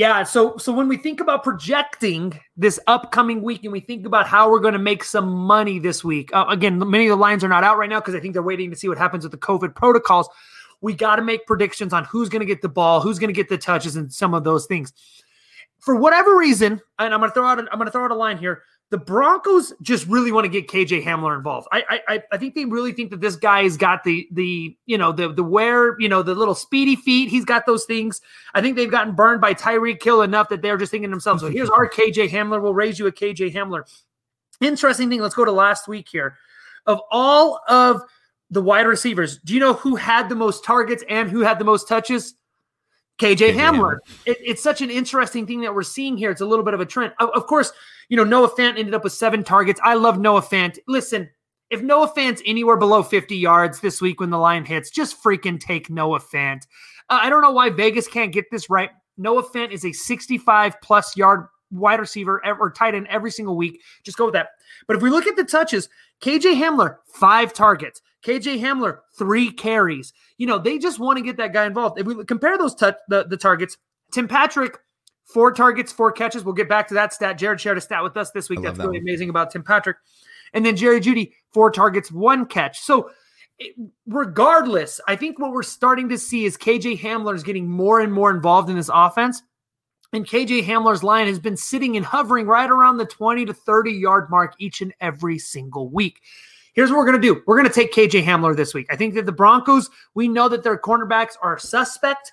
[0.00, 4.26] Yeah, so so when we think about projecting this upcoming week and we think about
[4.26, 7.44] how we're going to make some money this week, uh, again, many of the lines
[7.44, 9.32] are not out right now because I think they're waiting to see what happens with
[9.32, 10.30] the COVID protocols.
[10.80, 13.34] We got to make predictions on who's going to get the ball, who's going to
[13.34, 14.94] get the touches, and some of those things.
[15.80, 18.10] For whatever reason, and I'm going to throw out, a, I'm going to throw out
[18.10, 18.62] a line here.
[18.90, 21.68] The Broncos just really want to get KJ Hamler involved.
[21.70, 24.98] I, I I- I think they really think that this guy's got the the you
[24.98, 27.28] know the the wear you know the little speedy feet.
[27.28, 28.20] He's got those things.
[28.52, 31.42] I think they've gotten burned by Tyreek Hill enough that they're just thinking to themselves,
[31.42, 32.60] "Well, here's our KJ Hamler.
[32.60, 33.84] We'll raise you a KJ Hamler."
[34.60, 35.20] Interesting thing.
[35.20, 36.36] Let's go to last week here.
[36.86, 38.02] Of all of
[38.50, 41.64] the wide receivers, do you know who had the most targets and who had the
[41.64, 42.34] most touches?
[43.20, 43.98] KJ Hamler.
[44.24, 46.30] It, it's such an interesting thing that we're seeing here.
[46.30, 47.12] It's a little bit of a trend.
[47.20, 47.72] Of, of course,
[48.08, 49.78] you know Noah Fant ended up with seven targets.
[49.84, 50.78] I love Noah Fant.
[50.88, 51.28] Listen,
[51.68, 55.60] if Noah Fant's anywhere below 50 yards this week when the line hits, just freaking
[55.60, 56.62] take Noah Fant.
[57.08, 58.90] Uh, I don't know why Vegas can't get this right.
[59.18, 63.80] Noah Fant is a 65 plus yard wide receiver or tight end every single week.
[64.02, 64.50] Just go with that.
[64.86, 65.88] But if we look at the touches,
[66.20, 68.02] KJ Hamler, five targets.
[68.24, 70.12] KJ Hamler, three carries.
[70.36, 71.98] You know, they just want to get that guy involved.
[71.98, 73.78] If we compare those touch the, the targets,
[74.12, 74.78] Tim Patrick,
[75.24, 76.44] four targets, four catches.
[76.44, 77.38] We'll get back to that stat.
[77.38, 78.62] Jared shared a stat with us this week.
[78.62, 79.08] That's that really one.
[79.08, 79.96] amazing about Tim Patrick.
[80.52, 82.80] And then Jerry Jeudy, four targets, one catch.
[82.80, 83.10] So
[83.58, 83.74] it-
[84.06, 88.12] regardless, I think what we're starting to see is KJ Hamler is getting more and
[88.12, 89.42] more involved in this offense.
[90.12, 93.92] And KJ Hamler's line has been sitting and hovering right around the 20 to 30
[93.92, 96.20] yard mark each and every single week.
[96.72, 97.42] Here's what we're going to do.
[97.46, 98.86] We're going to take KJ Hamler this week.
[98.90, 102.32] I think that the Broncos, we know that their cornerbacks are suspect.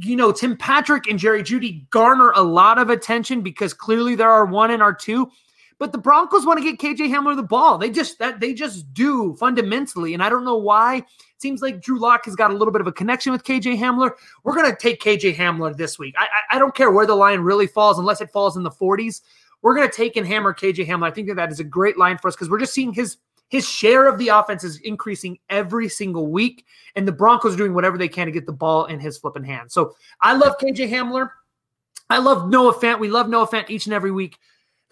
[0.00, 4.30] You know, Tim Patrick and Jerry Jeudy garner a lot of attention because clearly there
[4.30, 5.30] are one and are two.
[5.78, 7.78] But the Broncos want to get KJ Hamler the ball.
[7.78, 10.14] They just that they just do fundamentally.
[10.14, 10.96] And I don't know why.
[10.98, 11.04] It
[11.38, 14.12] seems like Drew Lock has got a little bit of a connection with KJ Hamler.
[14.44, 16.14] We're gonna take KJ Hamler this week.
[16.18, 18.70] I, I, I don't care where the line really falls, unless it falls in the
[18.70, 19.20] 40s.
[19.62, 21.06] we're to take and hammer KJ Hamler.
[21.06, 23.18] I think that that is a great line for us because we're just seeing his
[23.48, 26.64] his share of the offense is increasing every single week,
[26.96, 29.44] and the Broncos are doing whatever they can to get the ball in his flipping
[29.44, 29.70] hand.
[29.70, 31.30] So I love KJ Hamler.
[32.10, 32.98] I love Noah Fant.
[32.98, 34.38] We love Noah Fant each and every week.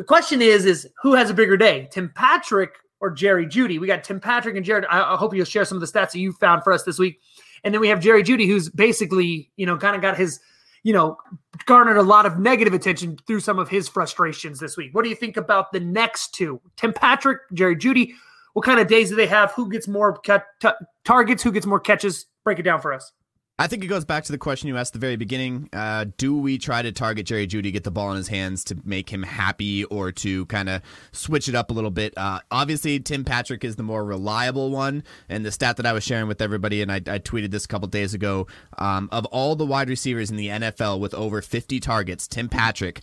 [0.03, 3.79] The question is, is who has a bigger day, Tim Patrick or Jerry Jeudy?
[3.79, 4.85] We got Tim Patrick and Jared.
[4.91, 6.99] I, I hope you'll share some of the stats that you found for us this
[6.99, 7.21] week.
[7.63, 10.41] And then we have Jerry Jeudy, who's basically, you know, kind of got his,
[10.83, 11.19] you know,
[11.67, 14.93] garnered a lot of negative attention through some of his frustrations this week.
[14.93, 16.61] What do you think about the next two?
[16.75, 18.11] Tim Patrick, Jerry Jeudy.
[18.55, 19.53] What kind of days do they have?
[19.53, 20.69] Who gets more t-
[21.05, 21.45] targets?
[21.45, 22.27] Who gets more catches?
[22.43, 23.13] Break it down for us.
[23.59, 25.69] I think it goes back to the question you asked at the very beginning.
[25.73, 28.79] Uh, do we try to target Jerry Jeudy, get the ball in his hands to
[28.85, 30.81] make him happy or to kind of
[31.13, 32.15] switch it up a little bit?
[32.17, 35.05] Uh, obviously, Tim Patrick is the more reliable one.
[35.29, 37.69] And the stat that I was sharing with everybody, and I, I tweeted this a
[37.69, 38.47] couple days ago
[38.79, 43.03] um, of all the wide receivers in the NFL with over 50 targets, Tim Patrick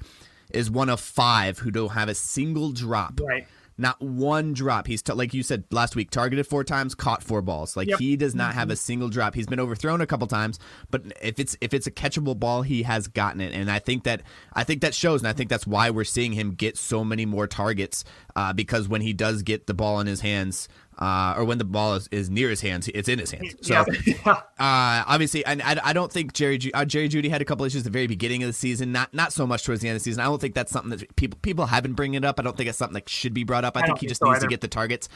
[0.50, 3.20] is one of five who don't have a single drop.
[3.24, 3.48] Right
[3.80, 4.88] not one drop.
[4.88, 7.78] He's t- like you said last week, targeted four times, caught four balls.
[7.78, 8.00] Like yep.
[8.00, 8.78] he does not have a mm-hmm.
[8.78, 9.36] single drop.
[9.36, 10.60] He's been overthrown a couple times,
[10.92, 13.54] but if it's if it's a catchable ball, he has gotten it.
[13.54, 14.22] And I think that
[14.54, 17.26] I think that shows, and I think that's why we're seeing him get so many
[17.26, 18.04] more targets
[18.36, 20.68] uh, because when he does get the ball in his hands,
[21.00, 23.56] uh, or when the ball is, is near his hands, it's in his hands.
[23.62, 24.26] So yeah.
[24.26, 27.82] uh, obviously, and I, I don't think Jerry uh, Jerry Jeudy had a couple issues
[27.82, 30.02] at the very beginning of the season, not not so much towards the end of
[30.02, 30.22] the season.
[30.22, 32.40] I don't think that's something that people people have been bringing it up.
[32.40, 33.78] I don't think it's something that should be brought up.
[33.78, 34.48] I, I think he just so needs either.
[34.48, 35.08] to get the targets.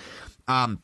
[0.48, 0.82] Um,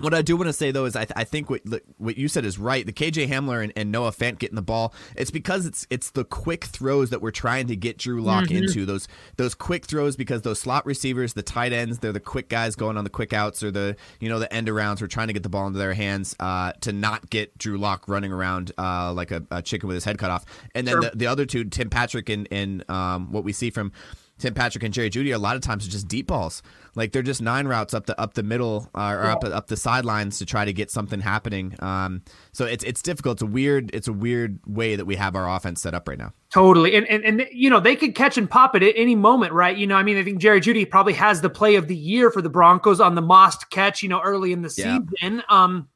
[0.00, 1.62] what I do want to say though is I, th- I think what
[1.98, 2.84] what you said is right.
[2.86, 4.94] The KJ Hamler and, and, Noah Fant getting the ball.
[5.16, 8.64] It's because it's it's the quick throws that we're trying to get Drew Lock mm-hmm.
[8.64, 12.48] into those those quick throws because those slot receivers, the tight ends, they're the quick
[12.48, 15.00] guys going on the quick outs or the you know the end arounds.
[15.00, 18.08] We're trying to get the ball into their hands uh, to not get Drew Lock
[18.08, 20.44] running around uh, like a, a, chicken with his head cut off.
[20.74, 21.10] And then sure.
[21.10, 23.92] the, the other two, Tim Patrick and and um, what we see from
[24.38, 26.62] Tim Patrick and Jerry Jeudy a lot of times are just deep balls.
[26.94, 29.76] Like they're just nine routes up the up the middle uh, or up up the
[29.76, 31.74] sidelines to try to get something happening.
[31.80, 32.22] Um,
[32.52, 33.36] so it's it's difficult.
[33.36, 36.18] It's a weird it's a weird way that we have our offense set up right
[36.18, 36.32] now.
[36.52, 39.52] Totally, and and and you know they could catch and pop it at any moment,
[39.52, 39.76] right?
[39.76, 42.30] You know, I mean, I think Jerry Jeudy probably has the play of the year
[42.30, 44.02] for the Broncos on the Most catch.
[44.02, 44.98] You know, early in the yeah.
[45.20, 45.42] season.
[45.48, 45.88] Um,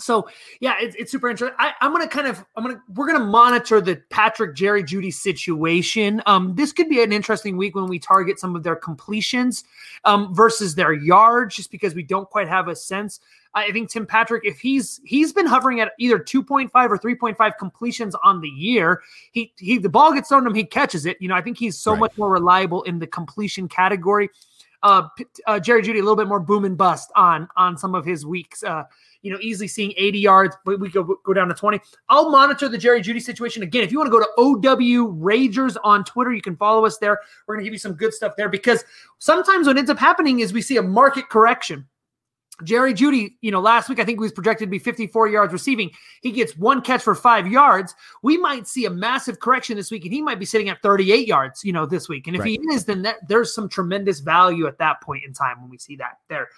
[0.00, 0.28] so
[0.60, 1.56] yeah, it's, it's super interesting.
[1.58, 6.22] I, am gonna kind of I'm gonna we're gonna monitor the Patrick Jerry Jeudy situation.
[6.26, 9.64] Um, this could be an interesting week when we target some of their completions
[10.04, 13.20] um, versus their yards, just because we don't quite have a sense.
[13.54, 18.14] I think Tim Patrick, if he's he's been hovering at either 2.5 or 3.5 completions
[18.24, 19.02] on the year,
[19.32, 21.20] he he the ball gets thrown to him, he catches it.
[21.20, 22.00] You know, I think he's so right.
[22.00, 24.30] much more reliable in the completion category.
[24.82, 25.08] Uh,
[25.46, 28.26] uh, Jerry Jeudy a little bit more boom and bust on on some of his
[28.26, 28.62] weeks.
[28.62, 28.84] Uh,
[29.22, 31.80] you know, easily seeing 80 yards, but we go go down to 20.
[32.08, 33.84] I'll monitor the Jerry Jeudy situation again.
[33.84, 37.20] If you want to go to OW Ragers on Twitter, you can follow us there.
[37.46, 38.84] We're to give you some good stuff there because
[39.18, 41.86] sometimes what ends up happening is we see a market correction.
[42.64, 45.52] Jerry Jeudy, you know, last week I think he was projected to be 54 yards
[45.52, 45.90] receiving.
[46.20, 47.94] He gets one catch for five yards.
[48.22, 51.26] We might see a massive correction this week, and he might be sitting at 38
[51.26, 52.26] yards, you know, this week.
[52.26, 52.50] And if right.
[52.50, 55.78] he is, then that, there's some tremendous value at that point in time when we
[55.78, 56.48] see that there.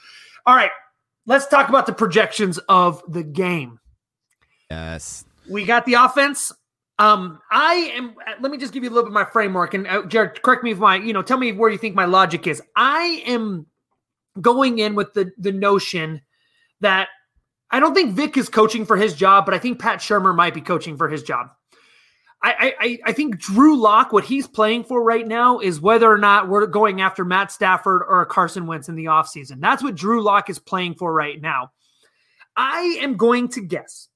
[0.47, 0.71] All right,
[1.27, 3.79] let's talk about the projections of the game.
[4.71, 5.25] Yes.
[5.49, 6.53] We got the offense.
[6.99, 8.15] Um, I am.
[8.41, 10.63] Let me just give you a little bit of my framework, and uh, Jared, correct
[10.63, 12.63] me if my, you know, tell me where you think my logic is.
[12.77, 13.67] I am
[14.41, 16.23] going in with the the notion
[16.81, 17.09] that
[17.71, 20.55] I don't think Vic is coaching for his job, but I think Pat Shurmur might
[20.55, 21.49] be coaching for his job.
[22.45, 26.19] I, I, I think Drew Lock, what he's playing for right now is whether or
[26.19, 29.61] not we're going after Matt Stafford or Carson Wentz in the offseason.
[29.61, 31.73] That's what Drew Lock is playing for right now.
[32.55, 34.09] I am going to guess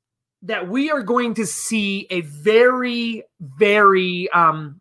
[0.42, 4.81] that we are going to see a very, very um,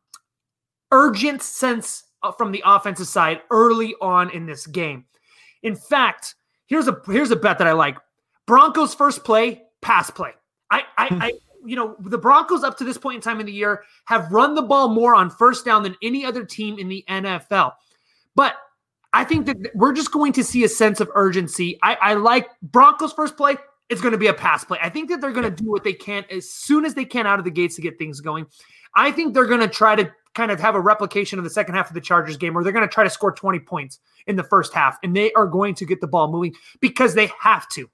[0.91, 5.05] urgent sense uh, from the offensive side early on in this game.
[5.67, 7.97] In fact, here's a here's a bet that I like.
[8.45, 10.31] Broncos first play, pass play.
[10.71, 11.21] I I, hmm.
[11.21, 11.33] I
[11.65, 14.55] you know, the Broncos up to this point in time in the year have run
[14.55, 17.73] the ball more on first down than any other team in the NFL.
[18.35, 18.55] But
[19.11, 21.77] I think that we're just going to see a sense of urgency.
[21.83, 23.57] I, I like Broncos first play.
[23.89, 24.77] It's going to be a pass play.
[24.81, 27.27] I think that they're going to do what they can as soon as they can
[27.27, 28.45] out of the gates to get things going.
[28.95, 31.73] I think they're going to try to kind of have a replication of the second
[31.73, 34.35] half of the Chargers game where they're going to try to score 20 points in
[34.35, 37.67] the first half and they are going to get the ball moving because they have
[37.69, 37.89] to.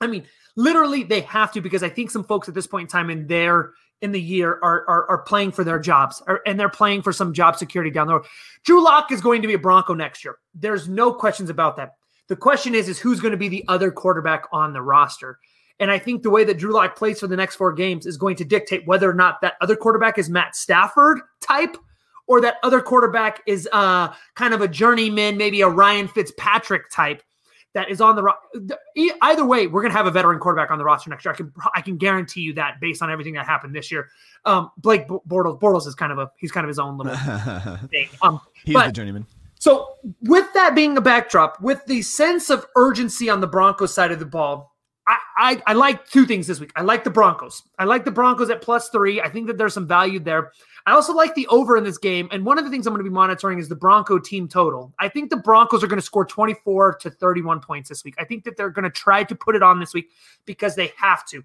[0.00, 2.92] I mean, literally they have to because I think some folks at this point in
[2.92, 6.68] time in their in the year are, are, are playing for their jobs and they're
[6.68, 8.26] playing for some job security down the road.
[8.64, 10.36] Drew Lock is going to be a Bronco next year.
[10.54, 11.94] There's no questions about that.
[12.28, 15.38] The question is, is who's going to be the other quarterback on the roster?
[15.82, 18.16] And I think the way that Drew Lock plays for the next four games is
[18.16, 21.76] going to dictate whether or not that other quarterback is Matt Stafford type
[22.28, 27.20] or that other quarterback is uh, kind of a journeyman, maybe a Ryan Fitzpatrick type
[27.74, 28.76] that is on the ro-
[29.22, 31.34] either way, we're gonna have a veteran quarterback on the roster next year.
[31.34, 34.08] I can I can guarantee you that based on everything that happened this year.
[34.44, 37.16] Um, Blake Bortles Bortles is kind of a he's kind of his own little
[37.90, 38.08] thing.
[38.20, 39.26] Um, he's but, the journeyman.
[39.58, 44.12] So with that being a backdrop, with the sense of urgency on the Broncos side
[44.12, 44.71] of the ball,
[45.06, 46.72] I, I, I like two things this week.
[46.76, 47.62] I like the Broncos.
[47.78, 49.20] I like the Broncos at plus three.
[49.20, 50.52] I think that there's some value there.
[50.86, 52.28] I also like the over in this game.
[52.32, 54.92] And one of the things I'm going to be monitoring is the Bronco team total.
[54.98, 58.14] I think the Broncos are going to score 24 to 31 points this week.
[58.18, 60.10] I think that they're going to try to put it on this week
[60.44, 61.44] because they have to.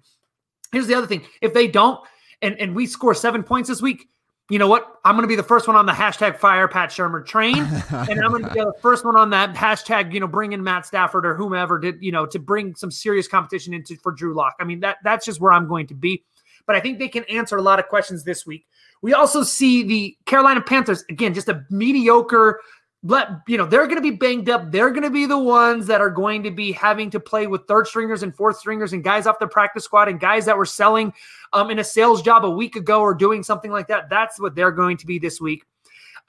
[0.72, 2.00] Here's the other thing if they don't,
[2.42, 4.08] and, and we score seven points this week,
[4.50, 4.98] you know what?
[5.04, 7.58] I'm going to be the first one on the hashtag fire Pat Shurmur train,
[7.90, 10.12] and I'm going to be the first one on that hashtag.
[10.12, 13.28] You know, bring in Matt Stafford or whomever did you know to bring some serious
[13.28, 14.54] competition into for Drew Lock.
[14.58, 16.24] I mean that that's just where I'm going to be.
[16.66, 18.66] But I think they can answer a lot of questions this week.
[19.00, 22.60] We also see the Carolina Panthers again, just a mediocre.
[23.04, 24.72] Let you know they're going to be banged up.
[24.72, 27.66] They're going to be the ones that are going to be having to play with
[27.68, 30.66] third stringers and fourth stringers and guys off the practice squad and guys that were
[30.66, 31.12] selling
[31.52, 34.10] um, in a sales job a week ago or doing something like that.
[34.10, 35.64] That's what they're going to be this week.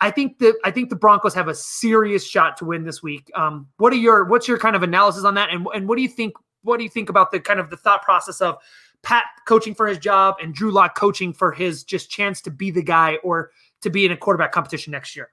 [0.02, 3.30] I think that I think the Broncos have a serious shot to win this week.
[3.36, 6.02] Um, what are your what's your kind of analysis on that, and and what do
[6.02, 6.34] you think?
[6.64, 8.58] What do you think about the kind of the thought process of
[9.02, 12.72] Pat coaching for his job and Drew Lock coaching for his just chance to be
[12.72, 13.52] the guy or
[13.82, 15.32] to be in a quarterback competition next year?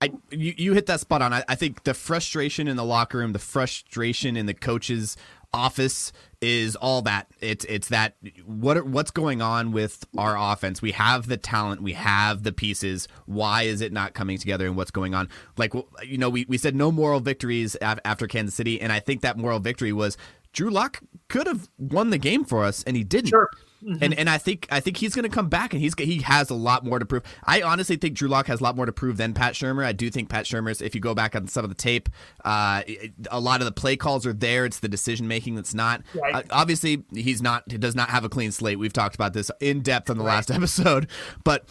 [0.00, 1.32] I, you, you hit that spot on.
[1.32, 5.16] I, I think the frustration in the locker room, the frustration in the coaches'
[5.52, 7.28] office is all that.
[7.40, 10.82] It's it's that what what's going on with our offense?
[10.82, 13.08] We have the talent, we have the pieces.
[13.26, 14.66] Why is it not coming together?
[14.66, 15.28] And what's going on?
[15.56, 15.72] Like
[16.04, 19.38] you know, we we said no moral victories after Kansas City, and I think that
[19.38, 20.18] moral victory was
[20.52, 23.30] Drew Lock could have won the game for us, and he didn't.
[23.30, 23.48] Sure.
[23.84, 24.02] Mm-hmm.
[24.02, 26.48] And and I think I think he's going to come back, and he's he has
[26.48, 27.22] a lot more to prove.
[27.44, 29.84] I honestly think Drew Lock has a lot more to prove than Pat Shurmur.
[29.84, 30.80] I do think Pat Shurmur's.
[30.80, 32.08] If you go back on some of the tape,
[32.44, 32.82] uh,
[33.30, 34.64] a lot of the play calls are there.
[34.64, 36.02] It's the decision making that's not.
[36.14, 36.34] Right.
[36.34, 37.64] Uh, obviously, he's not.
[37.70, 38.78] He does not have a clean slate.
[38.78, 40.36] We've talked about this in depth on the right.
[40.36, 41.08] last episode,
[41.44, 41.68] but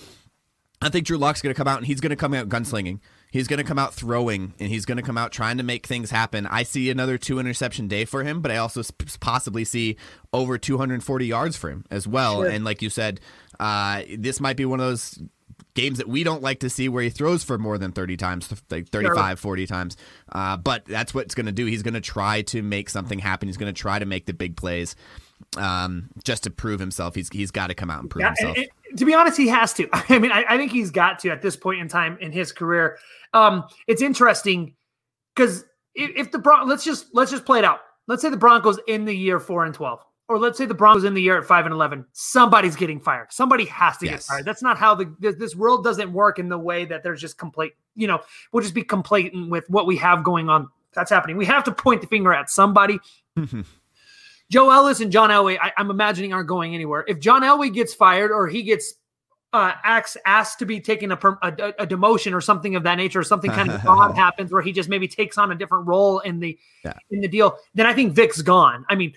[0.84, 3.00] I think Drew Lock's going to come out and he's going to come out gunslinging.
[3.34, 5.88] He's going to come out throwing and he's going to come out trying to make
[5.88, 6.46] things happen.
[6.46, 8.84] I see another two interception day for him, but I also
[9.22, 9.98] possibly see
[10.32, 12.44] over 240 yards for him as well.
[12.44, 12.50] Sure.
[12.52, 13.22] And like you said,
[13.60, 15.20] uh, this might be one of those
[15.74, 18.54] games that we don't like to see where he throws for more than 30 times,
[18.70, 19.36] like 35, sure.
[19.38, 19.98] 40 times.
[20.32, 21.66] Uh, but that's what it's going to do.
[21.66, 23.50] He's going to try to make something happen.
[23.50, 24.96] He's going to try to make the big plays
[25.58, 27.16] um, just to prove himself.
[27.16, 28.58] He's he's got to come out and prove yeah, himself.
[28.58, 28.68] And,
[28.98, 29.88] to be honest, he has to.
[29.94, 32.52] I mean, I, I, think he's got to at this point in time in his
[32.52, 32.98] career.
[33.34, 34.76] Um, it's interesting
[35.36, 37.80] because if, if, the Bron- let's just let's just play it out.
[38.08, 41.04] Let's say the Broncos in the year four and twelve, or let's say the Broncos
[41.06, 42.06] in the year at five and eleven.
[42.12, 43.32] Somebody's getting fired.
[43.32, 44.28] Somebody has to yes.
[44.28, 44.46] get fired.
[44.46, 47.38] That's not how the this, this world doesn't work in the way that there's just
[47.38, 47.74] complete.
[47.96, 50.68] You know, we'll just be complacent with what we have going on.
[50.94, 51.38] That's happening.
[51.38, 53.00] We have to point the finger at somebody.
[54.52, 57.04] Joe Ellis and John Elway, I, am I'm imagining aren't going anywhere.
[57.08, 58.96] If John Elway gets fired or he gets
[59.54, 63.20] uh, asked, asked to be taken a, a, a, demotion or something of that nature,
[63.20, 66.20] or something kind of odd happens where he just maybe takes on a different role
[66.20, 66.94] in the yeah.
[67.12, 68.84] in the deal, then I think Vic's gone.
[68.90, 69.14] I mean,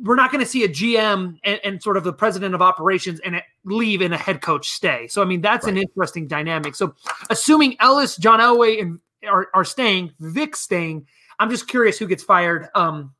[0.00, 3.20] we're not going to see a GM and, and, sort of the president of operations
[3.20, 5.06] and leave and a head coach stay.
[5.06, 5.74] So I mean, that's right.
[5.74, 6.74] an interesting dynamic.
[6.74, 6.96] So
[7.30, 11.06] assuming Ellis, John Elway, and are, are staying, Vic staying,
[11.38, 12.68] I'm just curious who gets fired.
[12.74, 13.14] Um,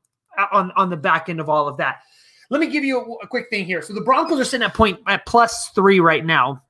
[0.51, 2.01] on on the back end of all of that.
[2.49, 3.81] Let me give you a, a quick thing here.
[3.81, 6.63] So the Broncos are sitting at point at plus three right now.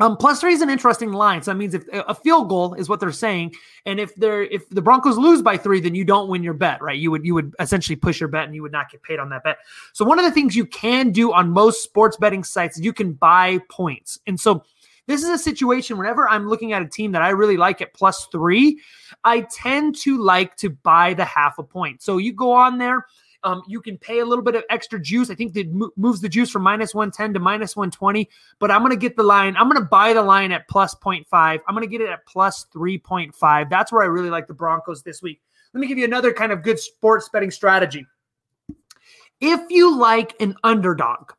[0.00, 1.42] Um, plus three is an interesting line.
[1.42, 4.68] So that means if a field goal is what they're saying, and if they're if
[4.70, 6.96] the Broncos lose by three, then you don't win your bet, right?
[6.96, 9.28] You would you would essentially push your bet, and you would not get paid on
[9.30, 9.58] that bet.
[9.92, 12.92] So one of the things you can do on most sports betting sites is you
[12.92, 14.62] can buy points, and so
[15.08, 17.94] this is a situation whenever I'm looking at a team that I really like at
[17.94, 18.78] plus three,
[19.24, 22.02] I tend to like to buy the half a point.
[22.02, 23.04] So you go on there.
[23.44, 25.30] Um, you can pay a little bit of extra juice.
[25.30, 28.90] I think that moves the juice from minus 110 to minus 120, but I'm going
[28.90, 29.56] to get the line.
[29.56, 31.24] I'm going to buy the line at plus 0.5.
[31.32, 33.70] I'm going to get it at plus 3.5.
[33.70, 35.40] That's where I really like the Broncos this week.
[35.72, 38.06] Let me give you another kind of good sports betting strategy.
[39.40, 41.32] If you like an underdog,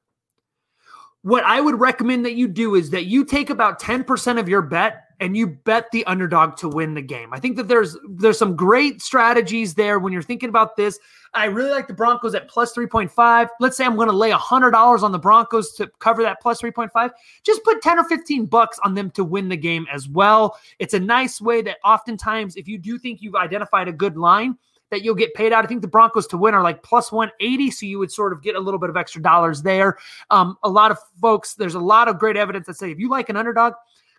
[1.23, 4.61] what I would recommend that you do is that you take about 10% of your
[4.61, 7.33] bet and you bet the underdog to win the game.
[7.33, 10.97] I think that there's there's some great strategies there when you're thinking about this.
[11.33, 13.49] I really like the Broncos at plus 3.5.
[13.59, 17.11] Let's say I'm going to lay $100 on the Broncos to cover that plus 3.5.
[17.43, 20.57] Just put 10 or 15 bucks on them to win the game as well.
[20.79, 24.57] It's a nice way that oftentimes if you do think you've identified a good line,
[24.91, 25.63] that you'll get paid out.
[25.63, 27.71] I think the Broncos to win are like plus 180.
[27.71, 29.97] So you would sort of get a little bit of extra dollars there.
[30.29, 33.09] Um, a lot of folks, there's a lot of great evidence that say if you
[33.09, 33.73] like an underdog,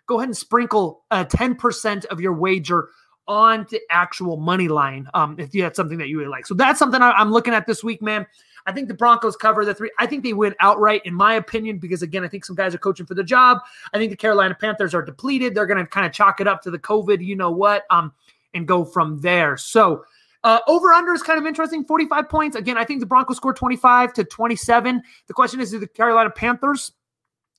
[0.05, 2.89] go ahead and sprinkle uh, 10% of your wager
[3.27, 6.45] on the actual money line um, if had something that you really like.
[6.45, 8.25] So that's something I, I'm looking at this week, man.
[8.65, 9.91] I think the Broncos cover the three.
[9.97, 12.79] I think they win outright, in my opinion, because again, I think some guys are
[12.79, 13.59] coaching for the job.
[13.93, 15.55] I think the Carolina Panthers are depleted.
[15.55, 18.13] They're going to kind of chalk it up to the COVID, you know what, um,
[18.53, 19.57] and go from there.
[19.57, 20.03] So
[20.43, 21.85] uh, over under is kind of interesting.
[21.85, 22.55] 45 points.
[22.55, 25.03] Again, I think the Broncos score 25 to 27.
[25.27, 26.91] The question is, do the Carolina Panthers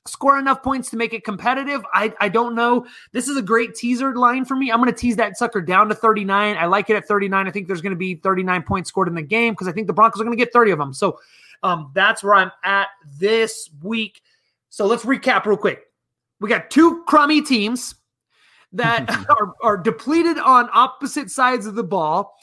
[0.07, 1.85] score enough points to make it competitive?
[1.95, 2.87] I, I don't know.
[3.13, 4.73] This is a great teaser line for me.
[4.73, 6.57] I'm going to tease that sucker down to 39.
[6.57, 7.47] I like it at 39.
[7.47, 9.87] I think there's going to be 39 points scored in the game because I think
[9.87, 10.93] the Broncos are going to get 30 of them.
[10.93, 11.21] So
[11.63, 14.23] um, that's where I'm at this week.
[14.71, 15.85] So let's recap real quick.
[16.41, 17.95] We got two crummy teams
[18.73, 22.37] that are, are depleted on opposite sides of the ball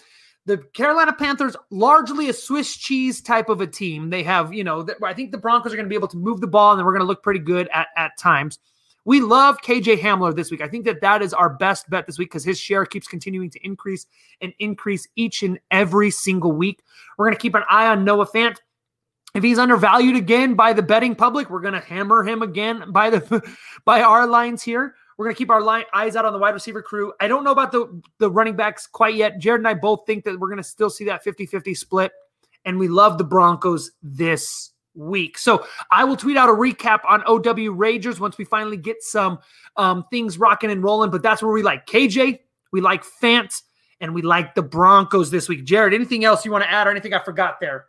[0.50, 4.10] the Carolina Panthers largely a Swiss cheese type of a team.
[4.10, 6.42] They have, you know, I think the Broncos are going to be able to move
[6.42, 8.58] the ball and we're going to look pretty good at, at times.
[9.06, 10.62] We love KJ Hamler this week.
[10.62, 13.52] I think that that is our best bet this week because his share keeps continuing
[13.52, 14.08] to increase
[14.42, 16.82] and increase each and every single week.
[17.18, 18.58] We're going to keep an eye on Noah Fant.
[19.36, 23.12] If he's undervalued again by the betting public, we're going to hammer him again by
[23.12, 24.96] the by our lines here.
[25.20, 27.12] We're going to keep our line, eyes out on the wide receiver crew.
[27.20, 29.38] I don't know about the, the running backs quite yet.
[29.38, 32.14] Jared and I both think that we're going to still see that 50 50 split.
[32.64, 35.38] And we love the Broncos this week.
[35.38, 39.40] So I will tweet out a recap on OW Ragers once we finally get some
[39.76, 41.12] um, things rocking and rolling.
[41.12, 42.40] But that's where we like KJ,
[42.72, 43.62] we like Fant,
[44.00, 45.66] and we like the Broncos this week.
[45.66, 47.88] Jared, anything else you want to add or anything I forgot there?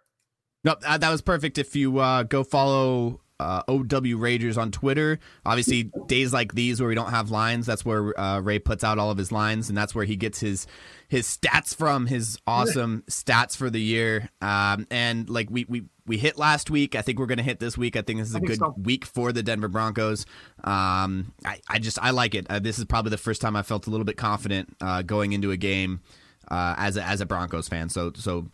[0.65, 1.59] No, that was perfect.
[1.59, 5.19] If you uh, go follow uh, OW Ragers on Twitter.
[5.47, 8.99] Obviously, days like these where we don't have lines, that's where uh, Ray puts out
[8.99, 10.67] all of his lines, and that's where he gets his
[11.09, 14.29] his stats from, his awesome stats for the year.
[14.41, 17.79] Um, and like we we we hit last week, I think we're gonna hit this
[17.79, 17.97] week.
[17.97, 18.75] I think this is a good so.
[18.77, 20.27] week for the Denver Broncos.
[20.63, 22.47] Um, I I just I like it.
[22.51, 25.33] Uh, this is probably the first time I felt a little bit confident uh, going
[25.33, 26.01] into a game
[26.51, 27.89] uh, as a, as a Broncos fan.
[27.89, 28.47] So so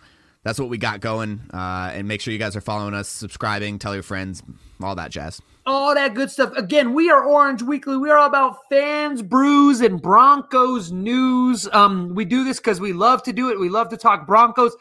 [0.46, 1.40] that's what we got going.
[1.52, 4.44] Uh, and make sure you guys are following us, subscribing, tell your friends,
[4.80, 5.42] all that jazz.
[5.66, 6.52] All that good stuff.
[6.56, 7.96] Again, we are Orange Weekly.
[7.96, 11.68] We are all about fans, brews, and Broncos news.
[11.72, 13.58] Um, we do this because we love to do it.
[13.58, 14.76] We love to talk Broncos,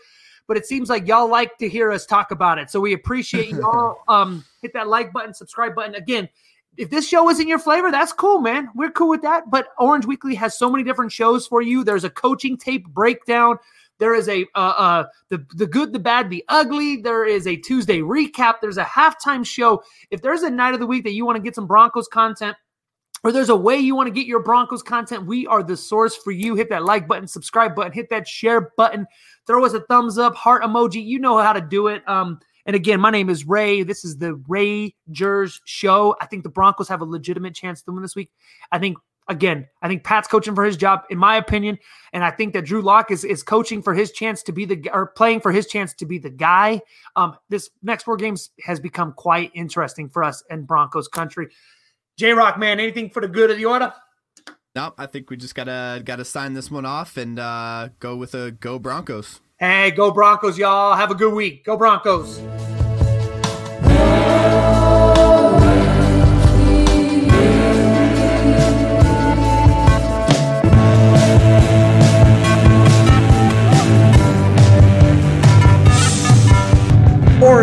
[0.48, 2.70] but it seems like y'all like to hear us talk about it.
[2.70, 3.98] So we appreciate y'all.
[4.08, 5.96] um, hit that like button, subscribe button.
[5.96, 6.30] Again,
[6.78, 8.70] if this show isn't your flavor, that's cool, man.
[8.76, 9.50] We're cool with that.
[9.50, 11.84] But Orange Weekly has so many different shows for you.
[11.84, 13.58] There's a coaching tape breakdown.
[14.00, 16.98] There is a uh, uh, the the good, the bad, the ugly.
[16.98, 18.56] There is a Tuesday recap.
[18.62, 19.84] There's a halftime show.
[20.12, 22.58] If there's a night of the week that you want to get some Broncos content,
[23.24, 26.16] or there's a way you want to get your Broncos content, we are the source
[26.16, 26.56] for you.
[26.56, 29.08] Hit that like button, subscribe button, hit that share button,
[29.48, 31.04] throw us a thumbs up, heart emoji.
[31.04, 32.08] You know how to do it.
[32.08, 33.84] Um, and again, my name is Ray.
[33.84, 36.16] This is the Ray Jers show.
[36.20, 38.32] I think the Broncos have a legitimate chance to win this week.
[38.72, 41.80] I think Again, I think Pat's coaching for his job, in my opinion,
[42.14, 44.88] and I think that Drew Lock is is coaching for his chance to be the
[44.94, 46.82] or playing for his chance to be the guy.
[47.16, 51.48] Um, this next four games has become quite interesting for us in Broncos country.
[52.18, 53.94] J Rock, man, anything for the good of the order?
[54.76, 58.36] No, I think we just gotta gotta sign this one off and uh, go with
[58.36, 59.42] a go Broncos.
[59.58, 60.96] Hey, go Broncos, y'all!
[60.96, 61.66] Have a good week.
[61.66, 62.40] Go Broncos.